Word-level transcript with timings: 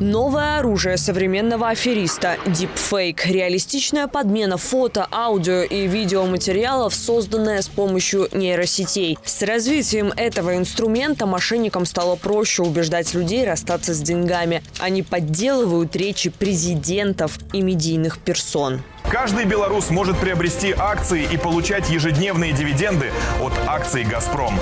Новое 0.00 0.58
оружие 0.58 0.98
современного 0.98 1.68
афериста– 1.68 2.36
дипфейк. 2.46 3.24
Реалистичная 3.24 4.08
подмена 4.08 4.58
фото, 4.58 5.08
аудио 5.10 5.62
и 5.62 5.86
видеоматериалов, 5.86 6.94
созданная 6.94 7.62
с 7.62 7.68
помощью 7.68 8.28
нейросетей. 8.32 9.18
С 9.24 9.40
развитием 9.42 10.12
этого 10.14 10.56
инструмента 10.56 11.24
мошенникам 11.24 11.86
стало 11.86 12.16
проще 12.16 12.62
убеждать 12.62 13.14
людей 13.14 13.46
расстаться 13.46 13.94
с 13.94 14.00
деньгами. 14.02 14.62
Они 14.80 15.02
подделывают 15.02 15.96
речи 15.96 16.28
президентов 16.28 17.38
и 17.54 17.62
медийных 17.62 18.18
персон. 18.18 18.82
Каждый 19.10 19.46
белорус 19.46 19.88
может 19.88 20.18
приобрести 20.18 20.74
акции 20.76 21.26
и 21.32 21.38
получать 21.38 21.88
ежедневные 21.88 22.52
дивиденды 22.52 23.12
от 23.40 23.52
акций 23.66 24.04
«Газпром». 24.04 24.58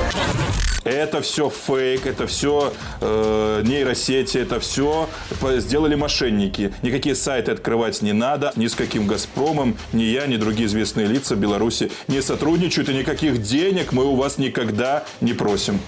Это 0.84 1.22
все 1.22 1.50
фейк, 1.50 2.06
это 2.06 2.26
все 2.26 2.72
э, 3.00 3.62
нейросети, 3.64 4.38
это 4.38 4.60
все 4.60 5.08
сделали 5.58 5.94
мошенники. 5.94 6.72
Никакие 6.82 7.14
сайты 7.14 7.52
открывать 7.52 8.02
не 8.02 8.12
надо. 8.12 8.52
Ни 8.56 8.66
с 8.66 8.74
каким 8.74 9.06
«Газпромом» 9.06 9.76
ни 9.92 10.02
я, 10.02 10.26
ни 10.26 10.36
другие 10.36 10.66
известные 10.66 11.06
лица 11.06 11.36
Беларуси 11.36 11.90
не 12.08 12.20
сотрудничают. 12.20 12.88
И 12.88 12.94
никаких 12.94 13.42
денег 13.42 13.92
мы 13.92 14.04
у 14.04 14.14
вас 14.14 14.38
никогда 14.38 15.04
не 15.20 15.32
просим. 15.32 15.80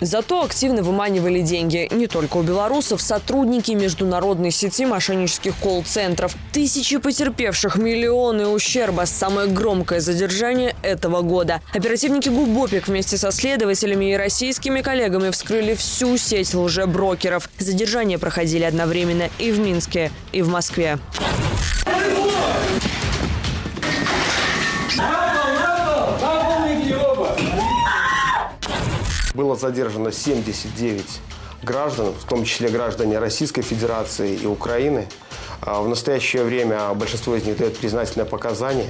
Зато 0.00 0.42
активно 0.42 0.82
выманивали 0.82 1.40
деньги 1.40 1.88
не 1.90 2.06
только 2.06 2.36
у 2.36 2.42
белорусов, 2.42 3.02
сотрудники 3.02 3.72
международной 3.72 4.50
сети 4.50 4.86
мошеннических 4.86 5.54
колл-центров. 5.56 6.36
Тысячи 6.52 6.98
потерпевших, 6.98 7.76
миллионы 7.76 8.46
ущерба– 8.46 9.04
самое 9.06 9.48
громкое 9.48 10.00
задержание 10.00 10.76
этого 10.82 11.22
года. 11.22 11.60
Оперативники 11.74 12.28
ГУБОПИК 12.28 12.88
вместе 12.88 13.16
со 13.16 13.32
следователями 13.32 14.12
и 14.12 14.16
российскими 14.16 14.82
коллегами 14.82 15.30
вскрыли 15.30 15.74
всю 15.74 16.16
сеть 16.16 16.54
лжеброкеров. 16.54 17.48
Задержания 17.58 18.18
проходили 18.18 18.64
одновременно 18.64 19.28
и 19.38 19.50
в 19.50 19.58
Минске, 19.58 20.10
и 20.32 20.42
в 20.42 20.48
Москве. 20.48 20.98
Было 29.34 29.56
задержано 29.56 30.12
79 30.12 31.04
граждан, 31.62 32.12
в 32.12 32.28
том 32.28 32.44
числе 32.44 32.68
граждане 32.68 33.18
Российской 33.18 33.62
Федерации 33.62 34.34
и 34.34 34.46
Украины. 34.46 35.06
А, 35.60 35.82
в 35.82 35.88
настоящее 35.88 36.44
время 36.44 36.92
большинство 36.94 37.34
из 37.34 37.44
них 37.44 37.56
дает 37.56 37.76
признательное 37.76 38.26
показание. 38.26 38.86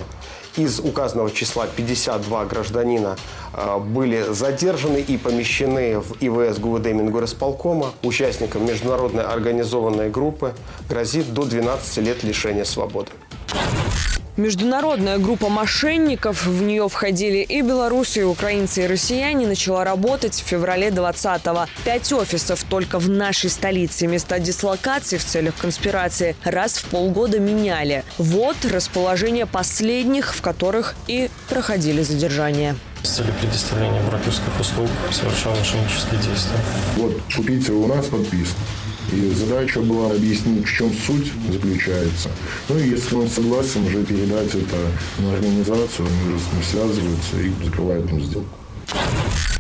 Из 0.57 0.81
указанного 0.81 1.31
числа 1.31 1.67
52 1.67 2.45
гражданина 2.47 3.17
а, 3.53 3.79
были 3.79 4.33
задержаны 4.33 4.99
и 4.99 5.17
помещены 5.17 6.01
в 6.01 6.17
ИВС 6.21 6.59
ГУВД 6.59 6.87
Мингорисполкома. 6.87 7.93
Участникам 8.03 8.67
международной 8.67 9.25
организованной 9.25 10.11
группы 10.11 10.55
грозит 10.89 11.33
до 11.33 11.45
12 11.45 11.99
лет 11.99 12.23
лишения 12.23 12.65
свободы. 12.65 13.11
Международная 14.39 15.19
группа 15.19 15.49
мошенников, 15.49 16.47
в 16.47 16.63
нее 16.63 16.89
входили 16.89 17.39
и 17.39 17.61
белорусы, 17.61 18.21
и 18.21 18.23
украинцы, 18.23 18.85
и 18.85 18.87
россияне, 18.87 19.49
начала 19.49 19.83
работать 19.83 20.35
в 20.35 20.47
феврале 20.47 20.91
20-го. 20.91 21.67
Пять 21.85 22.13
офисов 22.13 22.63
только 22.63 23.01
в 23.01 23.09
нашей 23.09 23.51
столице. 23.51 24.07
Места 24.07 24.39
дислокации 24.39 25.17
в 25.17 25.25
целях 25.25 25.57
конспирации 25.57 26.37
раз 26.45 26.79
в 26.79 26.85
полгода 26.85 27.41
меняли. 27.41 28.05
Вот 28.17 28.57
расположение 28.65 29.45
последних, 29.45 30.33
в 30.33 30.41
которых 30.41 30.95
и 31.09 31.31
проходили 31.49 32.03
задержания 32.03 32.77
с 33.03 33.11
целью 33.11 33.33
предоставления 33.41 34.03
брокерских 34.03 34.61
услуг 34.61 34.89
совершал 35.11 35.55
мошеннические 35.57 36.21
действия. 36.21 36.59
Вот, 36.97 37.13
купите 37.35 37.73
у 37.73 37.87
нас 37.87 38.07
подписку. 38.07 38.61
И 39.13 39.31
задача 39.35 39.81
была 39.81 40.11
объяснить, 40.11 40.67
в 40.67 40.71
чем 40.71 40.93
суть 40.93 41.33
заключается. 41.51 42.31
Ну 42.69 42.79
и 42.79 42.89
если 42.89 43.15
он 43.15 43.29
согласен, 43.29 43.87
уже 43.87 44.05
передать 44.05 44.55
это 44.55 44.77
на 45.19 45.33
организацию, 45.33 46.07
они 46.07 46.35
уже 46.35 46.45
связываются 46.63 47.41
и 47.41 47.65
закрывают 47.65 48.11
им 48.11 48.21
сделку. 48.23 48.59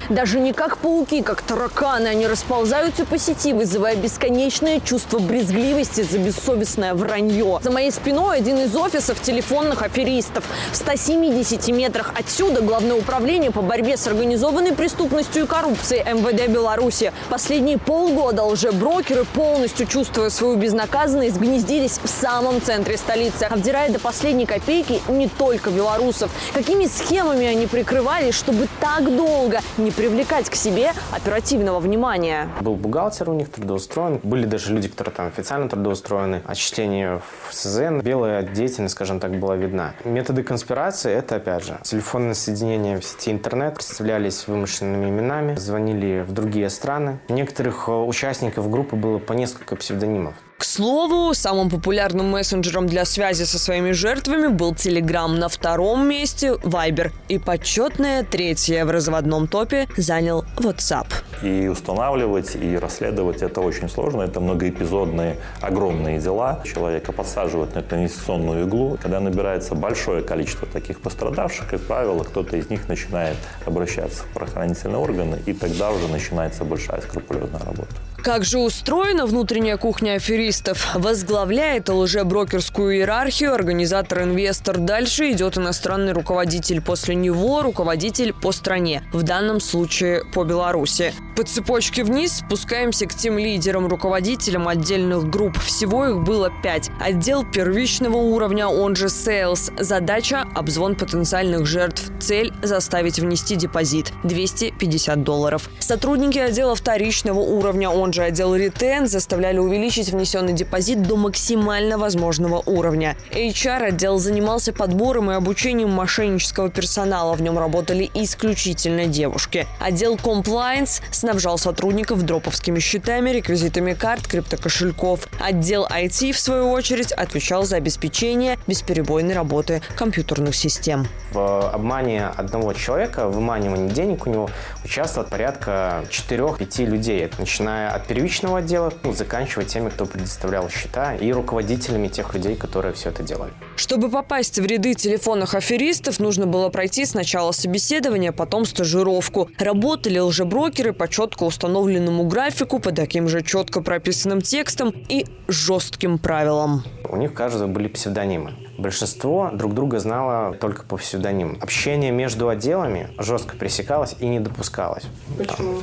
Даже 0.08 0.40
не 0.40 0.54
как 0.54 0.78
пауки, 0.78 1.22
как 1.22 1.42
тараканы, 1.42 2.06
они 2.06 2.26
расползаются 2.26 3.04
по 3.04 3.18
сети, 3.18 3.52
вызывая 3.52 3.94
бесконечное 3.94 4.80
чувство 4.80 5.18
брезгливости 5.18 6.02
за 6.02 6.18
бессовестное 6.18 6.94
вранье. 6.94 7.60
За 7.62 7.70
моей 7.70 7.92
спиной 7.92 8.38
один 8.38 8.58
из 8.58 8.74
офисов 8.74 9.20
телефонных 9.20 9.82
аферистов. 9.82 10.44
В 10.72 10.76
170 10.76 11.68
метрах 11.68 12.12
отсюда 12.18 12.62
Главное 12.68 12.96
управление 12.96 13.50
по 13.50 13.62
борьбе 13.62 13.96
с 13.96 14.06
организованной 14.06 14.72
преступностью 14.72 15.44
и 15.44 15.46
коррупцией 15.46 16.04
МВД 16.04 16.48
Беларуси. 16.48 17.12
Последние 17.28 17.78
полгода 17.78 18.44
лжеброкеры, 18.44 19.24
полностью 19.24 19.86
чувствуя 19.86 20.28
свою 20.30 20.56
безнаказанность, 20.56 21.36
гнездились 21.36 21.98
в 22.02 22.08
самом 22.08 22.60
центре 22.60 22.96
столицы, 22.96 23.44
обдирая 23.44 23.90
до 23.90 23.98
последней 23.98 24.46
копейки 24.46 25.00
не 25.08 25.28
только 25.28 25.70
белорусов. 25.70 26.30
Какими 26.52 26.86
схемами 26.86 27.46
они 27.46 27.66
прикрывались, 27.66 28.34
чтобы 28.34 28.68
так 28.80 29.04
долго 29.16 29.60
не 29.76 29.90
привлекать 29.98 30.48
к 30.48 30.54
себе 30.54 30.92
оперативного 31.10 31.80
внимания. 31.80 32.48
Был 32.60 32.76
бухгалтер 32.76 33.28
у 33.30 33.34
них 33.34 33.50
трудоустроен. 33.50 34.20
Были 34.22 34.46
даже 34.46 34.72
люди, 34.72 34.86
которые 34.86 35.12
там 35.12 35.26
официально 35.26 35.68
трудоустроены. 35.68 36.40
Отчисление 36.46 37.20
в 37.48 37.52
СЗН. 37.52 37.98
Белая 37.98 38.44
деятельность, 38.44 38.94
скажем 38.94 39.18
так, 39.18 39.36
была 39.40 39.56
видна. 39.56 39.94
Методы 40.04 40.44
конспирации– 40.44 41.12
это, 41.12 41.34
опять 41.34 41.64
же, 41.64 41.80
телефонное 41.82 42.34
соединение 42.34 43.00
в 43.00 43.04
сети 43.04 43.32
интернет. 43.32 43.74
Представлялись 43.74 44.46
вымышленными 44.46 45.10
именами. 45.10 45.56
Звонили 45.56 46.24
в 46.24 46.30
другие 46.30 46.70
страны. 46.70 47.18
Некоторых 47.28 47.88
э, 47.88 47.90
участников 47.90 48.70
группы 48.70 48.94
было 48.94 49.18
по 49.18 49.32
несколько 49.32 49.74
псевдонимов. 49.74 50.34
К 50.58 50.64
слову, 50.64 51.34
самым 51.34 51.70
популярным 51.70 52.30
мессенджером 52.30 52.88
для 52.88 53.04
связи 53.04 53.44
со 53.44 53.60
своими 53.60 53.92
жертвами 53.92 54.48
был 54.48 54.72
Telegram. 54.72 55.28
На 55.28 55.48
втором 55.48 56.08
месте– 56.08 56.48
Viber. 56.64 57.12
И 57.28 57.38
почетное 57.38 58.24
третье 58.24 58.84
в 58.84 58.90
разводном 58.90 59.46
топе 59.46 59.86
занял 59.96 60.44
WhatsApp. 60.56 61.06
И 61.42 61.68
устанавливать, 61.68 62.56
и 62.56 62.76
расследовать 62.76 63.42
это 63.42 63.60
очень 63.60 63.88
сложно. 63.88 64.22
Это 64.22 64.40
многоэпизодные, 64.40 65.36
огромные 65.60 66.18
дела. 66.18 66.60
Человека 66.64 67.12
подсаживают 67.12 67.74
на 67.74 67.80
эту 67.80 67.96
инвестиционную 67.96 68.66
иглу. 68.66 68.98
Когда 69.00 69.20
набирается 69.20 69.74
большое 69.74 70.22
количество 70.22 70.66
таких 70.66 71.00
пострадавших, 71.00 71.68
как 71.68 71.80
правило, 71.82 72.24
кто-то 72.24 72.56
из 72.56 72.70
них 72.70 72.88
начинает 72.88 73.36
обращаться 73.66 74.22
в 74.24 74.26
правоохранительные 74.34 74.98
органы, 74.98 75.38
и 75.46 75.52
тогда 75.52 75.90
уже 75.90 76.08
начинается 76.08 76.64
большая 76.64 77.00
скрупулезная 77.00 77.60
работа. 77.60 77.94
Как 78.22 78.44
же 78.44 78.58
устроена 78.58 79.26
внутренняя 79.26 79.76
кухня 79.76 80.14
аферистов? 80.14 80.88
Возглавляет 80.94 81.88
лжеброкерскую 81.88 82.96
иерархию 82.96 83.54
организатор-инвестор. 83.54 84.76
Дальше 84.78 85.30
идет 85.30 85.56
иностранный 85.56 86.12
руководитель. 86.12 86.82
После 86.82 87.14
него 87.14 87.62
руководитель 87.62 88.32
по 88.32 88.50
стране. 88.50 89.02
В 89.12 89.22
данном 89.22 89.60
случае 89.60 90.24
по 90.34 90.42
Беларуси. 90.44 91.14
По 91.38 91.44
цепочке 91.44 92.02
вниз 92.02 92.38
спускаемся 92.38 93.06
к 93.06 93.14
тем 93.14 93.38
лидерам, 93.38 93.86
руководителям 93.86 94.66
отдельных 94.66 95.30
групп. 95.30 95.56
Всего 95.60 96.06
их 96.06 96.18
было 96.24 96.50
пять. 96.64 96.90
Отдел 97.00 97.44
первичного 97.44 98.16
уровня, 98.16 98.66
он 98.66 98.96
же 98.96 99.06
Sales. 99.06 99.72
Задача– 99.80 100.48
обзвон 100.56 100.96
потенциальных 100.96 101.64
жертв. 101.64 102.10
Цель– 102.18 102.52
заставить 102.64 103.20
внести 103.20 103.54
депозит– 103.54 104.12
250 104.24 105.22
долларов. 105.22 105.70
Сотрудники 105.78 106.38
отдела 106.38 106.74
вторичного 106.74 107.38
уровня, 107.38 107.88
он 107.88 108.12
же 108.12 108.24
отдел 108.24 108.56
ретен, 108.56 109.06
заставляли 109.06 109.58
увеличить 109.58 110.08
внесенный 110.08 110.54
депозит 110.54 111.02
до 111.02 111.14
максимально 111.16 111.98
возможного 111.98 112.64
уровня. 112.66 113.16
HR-отдел 113.30 114.18
занимался 114.18 114.72
подбором 114.72 115.30
и 115.30 115.34
обучением 115.34 115.90
мошеннического 115.90 116.68
персонала. 116.68 117.34
В 117.34 117.42
нем 117.42 117.60
работали 117.60 118.10
исключительно 118.12 119.06
девушки. 119.06 119.68
Отдел 119.78 120.16
Compliance 120.16 121.00
с 121.12 121.27
снабжал 121.28 121.58
сотрудников 121.58 122.22
дроповскими 122.22 122.78
счетами, 122.78 123.28
реквизитами 123.28 123.92
карт, 123.92 124.26
криптокошельков. 124.26 125.28
Отдел 125.38 125.86
IT, 125.86 126.32
в 126.32 126.40
свою 126.40 126.70
очередь, 126.70 127.12
отвечал 127.12 127.64
за 127.64 127.76
обеспечение 127.76 128.58
бесперебойной 128.66 129.34
работы 129.34 129.82
компьютерных 129.94 130.54
систем. 130.54 131.06
В 131.32 131.70
обмане 131.70 132.28
одного 132.28 132.72
человека, 132.72 133.28
в 133.28 133.34
выманивании 133.34 133.90
денег 133.90 134.26
у 134.26 134.30
него 134.30 134.48
участвовало 134.82 135.28
порядка 135.28 136.06
4-5 136.08 136.86
людей, 136.86 137.30
начиная 137.36 137.90
от 137.90 138.06
первичного 138.06 138.60
отдела, 138.60 138.90
ну, 139.02 139.12
заканчивая 139.12 139.66
теми, 139.66 139.90
кто 139.90 140.06
предоставлял 140.06 140.70
счета, 140.70 141.14
и 141.14 141.30
руководителями 141.30 142.08
тех 142.08 142.32
людей, 142.32 142.56
которые 142.56 142.94
все 142.94 143.10
это 143.10 143.22
делали. 143.22 143.52
Чтобы 143.76 144.08
попасть 144.08 144.58
в 144.58 144.64
ряды 144.64 144.94
телефонных 144.94 145.54
аферистов, 145.54 146.20
нужно 146.20 146.46
было 146.46 146.70
пройти 146.70 147.04
сначала 147.04 147.52
собеседование, 147.52 148.32
потом 148.32 148.64
стажировку. 148.64 149.50
Работали 149.58 150.18
лжеброкеры 150.18 150.94
по 150.94 151.06
четко 151.18 151.42
установленному 151.42 152.28
графику, 152.28 152.78
по 152.78 152.92
таким 152.92 153.26
же 153.26 153.42
четко 153.42 153.80
прописанным 153.80 154.40
текстам 154.40 154.94
и 155.08 155.26
жестким 155.48 156.16
правилам. 156.16 156.84
У 157.08 157.16
них 157.16 157.34
каждого 157.34 157.66
были 157.66 157.88
псевдонимы. 157.88 158.52
Большинство 158.78 159.50
друг 159.52 159.74
друга 159.74 159.98
знало 159.98 160.54
только 160.54 160.84
по 160.84 160.96
псевдониму. 160.96 161.56
Общение 161.60 162.12
между 162.12 162.48
отделами 162.48 163.08
жестко 163.18 163.56
пресекалось 163.56 164.14
и 164.20 164.28
не 164.28 164.38
допускалось. 164.38 165.06
Почему? 165.36 165.78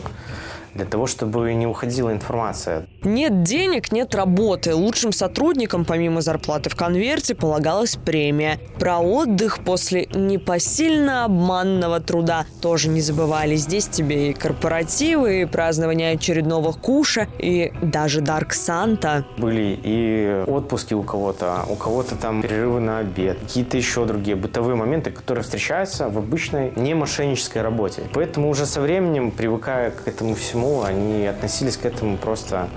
для 0.76 0.86
того, 0.86 1.08
чтобы 1.08 1.54
не 1.54 1.66
уходила 1.66 2.12
информация. 2.12 2.86
Нет 3.06 3.44
денег, 3.44 3.92
нет 3.92 4.16
работы. 4.16 4.74
Лучшим 4.74 5.12
сотрудникам 5.12 5.86
помимо 5.86 6.22
зарплаты 6.22 6.72
в 6.72 6.75
конверте 6.75 7.36
полагалась 7.36 7.98
премия. 7.98 8.60
Про 8.80 8.98
отдых 8.98 9.60
после 9.63 10.07
непосильно 10.07 11.25
обманного 11.25 12.00
труда 12.00 12.48
тоже 12.62 12.90
не 12.90 13.02
забывали. 13.02 13.56
Здесь 13.56 13.88
тебе 13.88 14.31
и 14.31 14.34
корпоративы, 14.34 15.42
и 15.42 15.46
празднование 15.46 16.13
очередного 16.13 16.72
куша, 16.72 17.28
и 17.38 17.72
даже 17.84 18.22
Дарк 18.22 18.54
Санта. 18.54 19.24
Были 19.38 19.80
и 19.84 20.44
отпуски 20.48 20.96
у 20.96 21.04
кого-то, 21.04 21.63
у 21.69 21.75
кого-то 21.75 22.16
там 22.16 22.42
перерывы 22.42 22.80
на 22.80 23.00
обед, 23.00 23.38
какие-то 23.40 23.78
еще 23.78 24.06
другие 24.06 24.36
бытовые 24.36 24.75
моменты, 24.75 25.12
которые 25.12 25.44
встречаются 25.44 26.10
в 26.10 26.18
обычной 26.18 26.74
не 26.75 26.96
мошеннической 26.96 27.62
работе. 27.62 28.01
Поэтому 28.13 28.50
уже 28.50 28.66
со 28.66 28.81
временем, 28.81 29.30
привыкая 29.30 29.92
к 29.92 30.08
этому 30.08 30.34
всему, 30.34 30.81
они 30.81 31.28
относились 31.28 31.78
к 31.78 31.86
этому 31.86 32.18
просто 32.18 32.68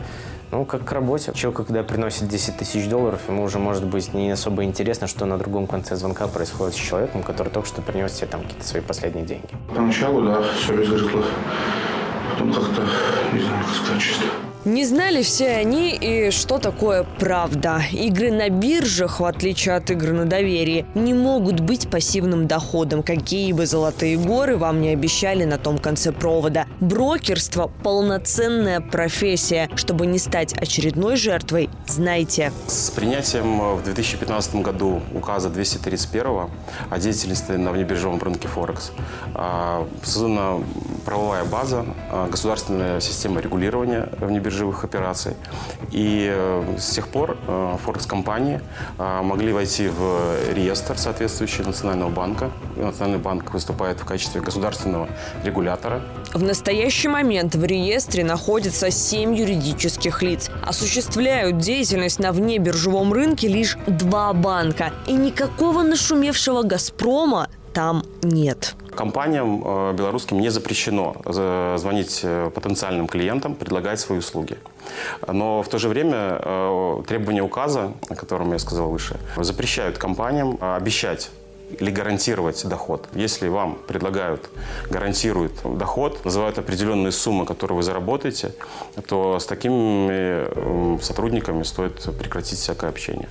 ну, 0.51 0.65
как 0.65 0.85
к 0.85 0.93
работе. 0.93 1.33
Человек, 1.35 1.59
когда 1.67 1.83
приносит 1.83 2.29
10 2.29 2.57
тысяч 2.57 2.89
долларов, 2.89 3.21
ему 3.29 3.43
уже 3.43 3.59
может 3.59 3.85
быть 3.85 4.15
не 4.15 4.31
особо 4.31 4.65
интересно, 4.65 5.07
что 5.07 5.27
на 5.27 5.39
другом 5.39 5.67
конце 5.67 5.97
звонка 5.97 6.27
происходит 6.27 6.75
с 6.75 6.79
человеком, 6.79 7.23
который 7.23 7.51
только 7.51 7.69
что 7.69 7.83
принес 7.83 8.13
тебе 8.13 8.27
там 8.29 8.43
какие-то 8.43 8.67
свои 8.67 8.83
последние 8.83 9.25
деньги. 9.25 9.49
Поначалу, 9.75 10.23
да, 10.23 10.43
все 10.57 10.83
изгорело. 10.83 11.25
Потом 12.33 12.53
как-то, 12.53 12.83
не 13.33 13.41
знаю, 13.41 13.65
как 13.65 13.75
сказать 13.75 14.03
честно. 14.03 14.48
Не 14.69 14.85
знали 14.85 15.23
все 15.23 15.49
они 15.57 15.97
и 15.97 16.31
что 16.31 16.59
такое 16.59 17.07
правда. 17.19 17.81
Игры 17.91 18.31
на 18.31 18.51
биржах, 18.51 19.19
в 19.19 19.25
отличие 19.25 19.75
от 19.75 19.91
игр 19.91 20.13
на 20.13 20.27
доверии, 20.27 20.85
не 20.95 21.15
могут 21.15 21.61
быть 21.61 21.89
пассивным 21.89 22.47
доходом, 22.47 23.03
какие 23.03 23.53
бы 23.53 23.65
золотые 23.65 24.19
горы 24.19 24.59
вам 24.59 24.83
не 24.83 24.91
обещали 24.91 25.45
на 25.45 25.57
том 25.57 25.79
конце 25.79 26.13
провода. 26.13 26.67
Брокерство– 26.81 27.73
полноценная 27.83 28.81
профессия. 28.83 29.71
Чтобы 29.75 30.05
не 30.05 30.19
стать 30.19 30.53
очередной 30.53 31.17
жертвой, 31.17 31.71
знайте. 31.87 32.53
С 32.67 32.91
принятием 32.91 33.75
в 33.75 33.83
2015 33.85 34.57
году 34.57 35.01
указа 35.15 35.49
231 35.49 36.27
о 36.91 36.99
деятельности 36.99 37.53
на 37.53 37.73
внебиржевом 37.73 38.19
рынке 38.19 38.49
Форекс 38.49 38.93
а, 39.35 39.89
создана 40.03 40.59
правовая 41.09 41.45
база, 41.47 41.87
а, 42.11 42.29
государственная 42.29 43.01
система 43.01 43.41
регулирования 43.41 44.11
внебиржевых 44.21 44.59
биржевых 44.59 44.85
операций. 44.85 45.35
И 45.91 46.29
э, 46.31 46.77
с 46.79 46.91
тех 46.91 47.09
пор 47.09 47.37
Форекс-компании 47.85 48.61
э, 48.99 49.23
могли 49.23 49.53
войти 49.53 49.89
в 49.89 50.53
реестр 50.53 50.99
соответствующий 50.99 51.65
Национального 51.65 52.11
банка. 52.11 52.51
Национальный 52.77 53.19
банк 53.19 53.55
выступает 53.55 54.01
в 54.01 54.05
качестве 54.05 54.41
государственного 54.41 55.09
регулятора. 55.45 56.03
В 56.35 56.43
настоящий 56.43 57.09
момент 57.09 57.55
в 57.55 57.65
реестре 57.65 58.25
находится 58.25 58.91
семь 58.91 59.35
юридических 59.35 60.23
лиц. 60.23 60.51
Осуществляют 60.67 61.59
деятельность 61.59 62.19
на 62.19 62.33
внебиржевом 62.33 63.13
рынке 63.13 63.49
лишь 63.49 63.79
два 63.87 64.33
банка. 64.35 64.93
И 65.07 65.13
никакого 65.13 65.83
нашумевшего 65.83 66.63
«Газпрома» 66.63 67.49
там 67.73 68.03
нет. 68.23 68.75
Компаниям 68.95 69.63
э, 69.65 69.93
белорусским 69.93 70.41
не 70.41 70.49
запрещено 70.51 71.15
звонить 71.79 72.21
э, 72.25 72.51
потенциальным 72.53 73.07
клиентам, 73.07 73.55
предлагать 73.55 74.01
свои 74.01 74.19
услуги. 74.19 74.59
Но 75.27 75.63
в 75.63 75.69
то 75.69 75.79
же 75.79 75.89
время 75.89 76.41
э, 76.41 77.03
требования 77.07 77.43
указа, 77.43 77.93
о 78.09 78.15
котором 78.15 78.53
я 78.53 78.59
сказал 78.59 78.89
выше, 78.89 79.17
запрещают 79.37 79.99
компаниям 79.99 80.59
обещать 80.61 81.31
или 81.79 81.91
гарантировать 81.91 82.67
доход. 82.67 83.09
Если 83.15 83.49
вам 83.49 83.79
предлагают, 83.87 84.51
гарантируют 84.91 85.53
доход, 85.65 86.25
называют 86.25 86.59
определенные 86.59 87.13
суммы, 87.13 87.45
которые 87.47 87.77
вы 87.77 87.83
заработаете, 87.83 88.53
то 89.07 89.39
с 89.39 89.47
такими 89.47 91.01
сотрудниками 91.03 91.63
стоит 91.63 92.03
прекратить 92.19 92.59
всякое 92.59 92.91
общение. 92.91 93.29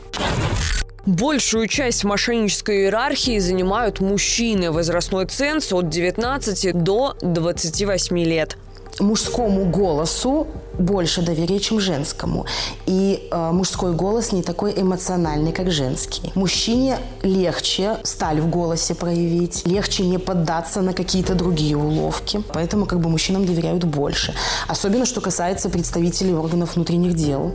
Большую 1.08 1.70
часть 1.70 2.04
мошеннической 2.04 2.82
иерархии 2.82 3.40
занимают 3.40 4.02
мужчины. 4.02 4.74
Возрастной 4.74 5.26
ценз 5.26 5.72
от 5.72 5.88
19 5.88 6.84
до 6.84 7.16
28 7.22 8.20
лет 8.20 8.58
мужскому 9.00 9.66
голосу 9.66 10.48
больше 10.78 11.22
доверия, 11.22 11.60
чем 11.60 11.80
женскому. 11.80 12.46
И 12.88 13.28
э, 13.32 13.52
мужской 13.52 13.94
голос 13.94 14.34
не 14.34 14.42
такой 14.44 14.74
эмоциональный, 14.76 15.54
как 15.54 15.72
женский. 15.72 16.32
Мужчине 16.36 16.98
легче 17.22 17.98
сталь 18.04 18.42
в 18.42 18.50
голосе 18.50 18.94
проявить, 18.94 19.66
легче 19.66 20.04
не 20.04 20.18
поддаться 20.18 20.82
на 20.82 20.94
какие-то 20.94 21.36
другие 21.36 21.78
уловки. 21.78 22.44
Поэтому 22.54 22.86
как 22.86 23.00
бы 23.00 23.10
мужчинам 23.10 23.46
доверяют 23.46 23.86
больше. 23.86 24.34
Особенно, 24.68 25.06
что 25.06 25.22
касается 25.22 25.70
представителей 25.70 26.34
органов 26.34 26.76
внутренних 26.76 27.14
дел 27.14 27.54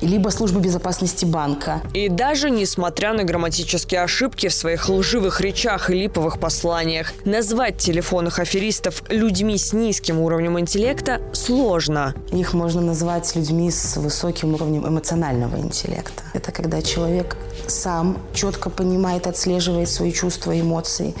либо 0.00 0.28
службы 0.30 0.60
безопасности 0.60 1.24
банка. 1.24 1.82
И 1.94 2.08
даже 2.08 2.50
несмотря 2.50 3.12
на 3.12 3.24
грамматические 3.24 4.02
ошибки 4.02 4.48
в 4.48 4.54
своих 4.54 4.88
лживых 4.88 5.40
речах 5.40 5.90
и 5.90 5.94
липовых 5.94 6.38
посланиях, 6.38 7.12
назвать 7.24 7.78
телефонных 7.78 8.38
аферистов 8.38 9.02
людьми 9.08 9.58
с 9.58 9.72
низким 9.72 10.20
уровнем 10.20 10.58
интеллекта 10.58 11.20
сложно. 11.32 12.14
Их 12.32 12.54
можно 12.54 12.80
назвать 12.80 13.34
людьми 13.36 13.70
с 13.70 13.96
высоким 13.96 14.54
уровнем 14.54 14.86
эмоционального 14.86 15.56
интеллекта. 15.56 16.22
Это 16.34 16.52
когда 16.52 16.82
человек 16.82 17.36
сам 17.66 18.18
четко 18.34 18.70
понимает, 18.70 19.26
отслеживает 19.26 19.88
свои 19.88 20.12
чувства 20.12 20.52
и 20.52 20.60
эмоции 20.60 21.14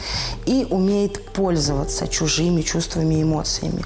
и 0.46 0.66
умеет 0.70 1.22
пользоваться 1.32 2.08
чужими 2.08 2.62
чувствами 2.62 3.16
и 3.16 3.22
эмоциями 3.22 3.84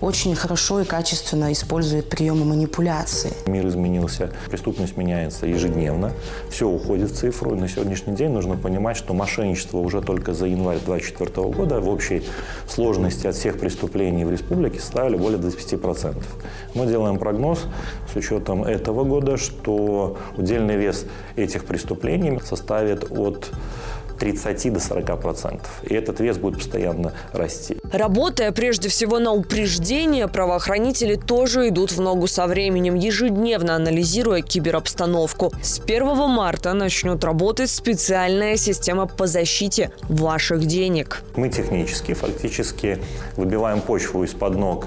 очень 0.00 0.34
хорошо 0.34 0.80
и 0.80 0.84
качественно 0.84 1.52
использует 1.52 2.08
приемы 2.08 2.44
манипуляции. 2.44 3.32
Мир 3.46 3.66
изменился, 3.66 4.30
преступность 4.50 4.96
меняется 4.96 5.46
ежедневно, 5.46 6.12
все 6.50 6.68
уходит 6.68 7.10
в 7.10 7.16
цифру. 7.16 7.54
на 7.54 7.68
сегодняшний 7.68 8.14
день 8.14 8.30
нужно 8.30 8.56
понимать, 8.56 8.96
что 8.96 9.14
мошенничество 9.14 9.78
уже 9.78 10.02
только 10.02 10.34
за 10.34 10.46
январь 10.46 10.78
2024 10.78 11.48
года 11.48 11.80
в 11.80 11.88
общей 11.88 12.22
сложности 12.68 13.26
от 13.26 13.34
всех 13.34 13.58
преступлений 13.58 14.24
в 14.24 14.30
республике 14.30 14.80
составили 14.80 15.16
более 15.16 15.38
25%. 15.38 16.22
Мы 16.74 16.86
делаем 16.86 17.18
прогноз 17.18 17.64
с 18.12 18.16
учетом 18.16 18.64
этого 18.64 19.04
года, 19.04 19.36
что 19.36 20.16
удельный 20.36 20.76
вес 20.76 21.06
этих 21.36 21.64
преступлений 21.64 22.38
составит 22.44 23.10
от 23.10 23.50
30 24.18 24.72
до 24.72 24.80
40 24.80 25.20
процентов. 25.20 25.70
И 25.82 25.94
этот 25.94 26.20
вес 26.20 26.38
будет 26.38 26.56
постоянно 26.58 27.12
расти. 27.32 27.76
Работая 27.92 28.52
прежде 28.52 28.88
всего 28.88 29.18
на 29.18 29.32
упреждение, 29.32 30.28
правоохранители 30.28 31.14
тоже 31.16 31.68
идут 31.68 31.92
в 31.92 32.00
ногу 32.00 32.26
со 32.26 32.46
временем, 32.46 32.94
ежедневно 32.94 33.76
анализируя 33.76 34.42
киберобстановку. 34.42 35.52
С 35.62 35.80
1 35.80 36.06
марта 36.28 36.72
начнет 36.72 37.22
работать 37.24 37.70
специальная 37.70 38.56
система 38.56 39.06
по 39.06 39.26
защите 39.26 39.90
ваших 40.08 40.66
денег. 40.66 41.22
Мы 41.36 41.48
технически, 41.48 42.14
фактически 42.14 42.98
выбиваем 43.36 43.80
почву 43.80 44.24
из-под 44.24 44.56
ног 44.56 44.86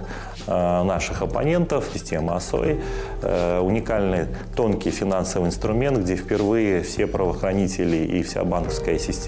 Э, 0.52 0.84
наших 0.84 1.22
оппонентов, 1.22 1.86
система 1.94 2.36
ОСОИ. 2.36 2.80
Э, 3.22 3.60
уникальный 3.60 4.26
тонкий 4.56 4.90
финансовый 4.90 5.46
инструмент, 5.46 6.00
где 6.00 6.16
впервые 6.16 6.82
все 6.82 7.06
правоохранители 7.06 7.98
и 7.98 8.24
вся 8.24 8.44
банковская 8.44 8.98
система 8.98 9.19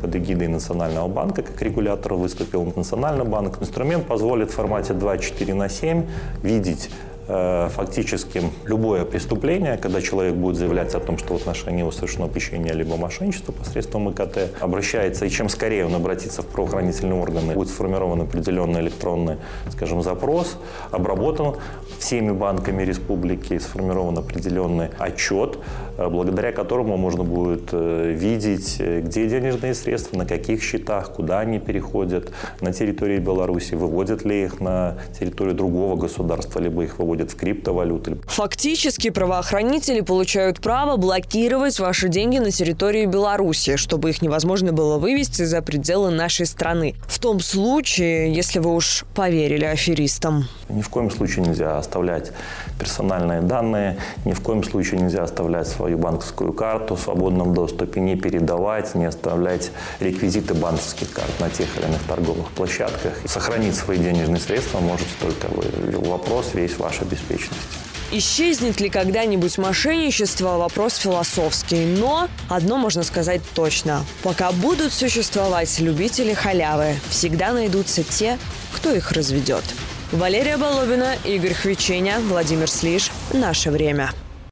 под 0.00 0.16
эгидой 0.16 0.48
Национального 0.48 1.08
банка 1.08 1.42
как 1.42 1.60
регулятор 1.62 2.14
выступил 2.14 2.64
Национальный 2.76 3.24
банк. 3.24 3.60
Инструмент 3.60 4.06
позволит 4.06 4.50
в 4.50 4.54
формате 4.54 4.94
24 4.94 5.54
на 5.54 5.68
7 5.68 6.06
видеть 6.42 6.90
фактически 7.30 8.42
любое 8.64 9.04
преступление, 9.04 9.76
когда 9.76 10.00
человек 10.00 10.34
будет 10.34 10.56
заявлять 10.56 10.94
о 10.94 11.00
том, 11.00 11.18
что 11.18 11.34
в 11.34 11.36
отношении 11.36 11.80
его 11.80 11.92
совершено 11.92 12.26
похищение 12.26 12.72
либо 12.72 12.96
мошенничество 12.96 13.52
посредством 13.52 14.10
ИКТ, 14.10 14.50
обращается, 14.60 15.26
и 15.26 15.30
чем 15.30 15.48
скорее 15.48 15.86
он 15.86 15.94
обратится 15.94 16.42
в 16.42 16.46
правоохранительные 16.46 17.20
органы, 17.20 17.54
будет 17.54 17.68
сформирован 17.68 18.22
определенный 18.22 18.80
электронный, 18.80 19.36
скажем, 19.70 20.02
запрос, 20.02 20.56
обработан 20.90 21.56
всеми 21.98 22.32
банками 22.32 22.82
республики, 22.82 23.58
сформирован 23.58 24.18
определенный 24.18 24.88
отчет, 24.98 25.58
э, 25.98 26.08
благодаря 26.08 26.52
которому 26.52 26.96
можно 26.96 27.22
будет 27.22 27.68
э, 27.72 28.12
видеть, 28.12 28.80
где 28.80 29.28
денежные 29.28 29.74
средства, 29.74 30.16
на 30.16 30.26
каких 30.26 30.62
счетах, 30.62 31.12
куда 31.12 31.40
они 31.40 31.58
переходят 31.58 32.32
на 32.60 32.72
территории 32.72 33.18
Беларуси, 33.18 33.74
выводят 33.74 34.24
ли 34.24 34.44
их 34.44 34.60
на 34.60 34.96
территорию 35.18 35.54
другого 35.54 35.96
государства, 35.96 36.60
либо 36.60 36.82
их 36.82 36.98
выводят 36.98 37.19
переводят 37.20 37.32
в 37.32 37.36
криптовалюты. 37.36 38.18
Фактически 38.26 39.10
правоохранители 39.10 40.00
получают 40.00 40.60
право 40.60 40.96
блокировать 40.96 41.78
ваши 41.78 42.08
деньги 42.08 42.38
на 42.38 42.50
территории 42.50 43.06
Беларуси, 43.06 43.76
чтобы 43.76 44.10
их 44.10 44.22
невозможно 44.22 44.72
было 44.72 44.98
вывести 44.98 45.44
за 45.44 45.62
пределы 45.62 46.10
нашей 46.10 46.46
страны. 46.46 46.94
В 47.06 47.18
том 47.18 47.40
случае, 47.40 48.32
если 48.32 48.58
вы 48.58 48.74
уж 48.74 49.04
поверили 49.14 49.64
аферистам. 49.64 50.48
Ни 50.68 50.82
в 50.82 50.88
коем 50.88 51.10
случае 51.10 51.46
нельзя 51.46 51.78
оставлять 51.78 52.32
персональные 52.78 53.42
данные, 53.42 53.96
ни 54.24 54.32
в 54.32 54.40
коем 54.40 54.64
случае 54.64 55.00
нельзя 55.00 55.22
оставлять 55.22 55.68
свою 55.68 55.98
банковскую 55.98 56.52
карту 56.52 56.94
в 56.94 57.00
свободном 57.00 57.54
доступе, 57.54 58.00
не 58.00 58.16
передавать, 58.16 58.94
не 58.94 59.06
оставлять 59.06 59.70
реквизиты 60.00 60.54
банковских 60.54 61.12
карт 61.12 61.32
на 61.40 61.50
тех 61.50 61.68
или 61.76 61.86
иных 61.86 62.02
торговых 62.08 62.48
площадках. 62.50 63.12
Сохранить 63.26 63.74
свои 63.74 63.98
денежные 63.98 64.40
средства 64.40 64.80
может 64.80 65.06
только 65.20 65.48
вы. 65.48 65.64
Вопрос 66.10 66.54
весь 66.54 66.76
вашей 66.76 67.02
обеспеченности. 67.02 67.78
Исчезнет 68.10 68.80
ли 68.80 68.90
когда-нибудь 68.90 69.56
мошенничество– 69.58 70.56
вопрос 70.58 70.96
философский. 70.96 71.84
Но 71.84 72.28
одно 72.48 72.76
можно 72.76 73.04
сказать 73.04 73.40
точно. 73.54 74.04
Пока 74.24 74.50
будут 74.50 74.92
существовать 74.92 75.78
любители 75.78 76.34
халявы, 76.34 76.96
всегда 77.08 77.52
найдутся 77.52 78.02
те, 78.02 78.38
кто 78.74 78.92
их 78.92 79.12
разведет. 79.12 79.62
Валерия 80.10 80.56
Болобина, 80.56 81.14
Игорь 81.24 81.54
Хвиченя, 81.54 82.18
Владимир 82.18 82.68
Слиш. 82.68 83.12
Наше 83.32 83.70
время. 83.70 84.10